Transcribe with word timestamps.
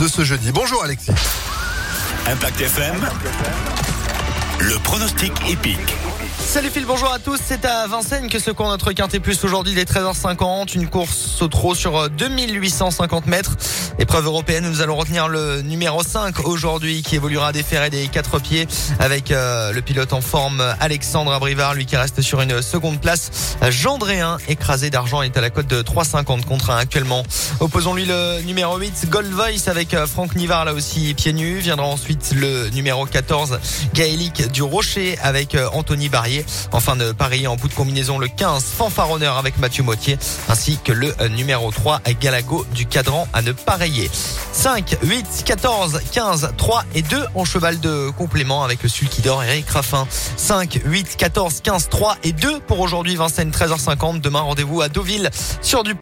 de 0.00 0.08
ce 0.08 0.24
jeudi. 0.24 0.52
Bonjour 0.52 0.82
Alexis. 0.82 1.10
Impact 2.26 2.60
FM. 2.60 2.96
Le 4.60 4.78
pronostic 4.78 5.32
épique. 5.48 5.94
Salut 6.54 6.70
Phil, 6.70 6.86
bonjour 6.86 7.12
à 7.12 7.18
tous. 7.18 7.40
C'est 7.44 7.64
à 7.64 7.88
Vincennes 7.88 8.28
que 8.28 8.38
se 8.38 8.52
court 8.52 8.68
notre 8.68 8.92
Quintet 8.92 9.18
Plus 9.18 9.42
aujourd'hui 9.42 9.74
dès 9.74 9.82
13h50. 9.82 10.76
Une 10.76 10.88
course 10.88 11.42
au 11.42 11.48
trot 11.48 11.74
sur 11.74 12.08
2850 12.08 13.26
mètres. 13.26 13.56
Épreuve 13.98 14.26
européenne, 14.26 14.68
nous 14.68 14.80
allons 14.80 14.94
retenir 14.94 15.26
le 15.26 15.62
numéro 15.62 16.04
5 16.04 16.46
aujourd'hui 16.46 17.02
qui 17.02 17.16
évoluera 17.16 17.52
des 17.52 17.64
ferrets 17.64 17.90
des 17.90 18.06
quatre 18.06 18.38
pieds 18.38 18.68
avec 19.00 19.32
euh, 19.32 19.72
le 19.72 19.82
pilote 19.82 20.12
en 20.12 20.20
forme 20.20 20.62
Alexandre 20.78 21.32
Abrivard, 21.32 21.74
lui 21.74 21.86
qui 21.86 21.96
reste 21.96 22.22
sur 22.22 22.40
une 22.40 22.62
seconde 22.62 23.00
place. 23.00 23.56
Gendréen, 23.70 24.38
écrasé 24.46 24.90
d'argent, 24.90 25.22
est 25.22 25.36
à 25.36 25.40
la 25.40 25.50
cote 25.50 25.66
de 25.66 25.82
3,50 25.82 26.44
contre 26.44 26.70
1 26.70 26.76
actuellement. 26.76 27.24
Opposons-lui 27.58 28.04
le 28.04 28.42
numéro 28.42 28.76
8, 28.78 29.10
Gold 29.10 29.32
Voice 29.32 29.68
avec 29.68 29.92
euh, 29.92 30.06
Franck 30.06 30.36
Nivard 30.36 30.64
là 30.64 30.72
aussi 30.72 31.14
pieds 31.14 31.32
nus. 31.32 31.58
Viendra 31.58 31.86
ensuite 31.86 32.32
le 32.36 32.68
numéro 32.70 33.06
14, 33.06 33.58
Gaélique 33.92 34.52
du 34.52 34.62
Rocher 34.62 35.18
avec 35.20 35.56
euh, 35.56 35.68
Anthony 35.72 36.08
Barrier. 36.08 36.43
Enfin 36.72 36.96
de 36.96 37.12
parier 37.12 37.46
en 37.46 37.56
bout 37.56 37.68
de 37.68 37.74
combinaison 37.74 38.18
le 38.18 38.28
15, 38.28 38.64
Fanfaronneur 38.64 39.36
avec 39.38 39.58
Mathieu 39.58 39.82
Motier 39.82 40.18
ainsi 40.48 40.78
que 40.82 40.92
le 40.92 41.14
numéro 41.28 41.70
3, 41.70 42.00
Galago 42.20 42.66
du 42.74 42.86
Cadran 42.86 43.28
à 43.32 43.42
ne 43.42 43.52
pas 43.52 43.74
5, 44.52 44.96
8, 45.02 45.42
14, 45.44 46.00
15, 46.12 46.52
3 46.56 46.84
et 46.94 47.02
2 47.02 47.26
en 47.34 47.44
cheval 47.44 47.80
de 47.80 48.10
complément 48.16 48.64
avec 48.64 48.82
le 48.82 48.88
sulky 48.88 49.20
d'or 49.20 49.42
Eric 49.44 49.68
Raffin. 49.68 50.06
5, 50.36 50.80
8, 50.84 51.16
14, 51.16 51.60
15, 51.62 51.88
3 51.90 52.16
et 52.22 52.32
2 52.32 52.60
pour 52.60 52.80
aujourd'hui 52.80 53.16
Vincennes 53.16 53.50
13h50. 53.50 54.20
Demain 54.20 54.40
rendez-vous 54.40 54.80
à 54.80 54.88
Deauville 54.88 55.30
sur 55.60 55.82
du 55.82 55.92